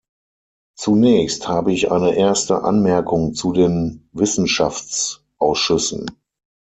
[0.75, 6.07] Zunächst habe ich eine erste Anmerkung zu den Wissenschaftsausschüssen.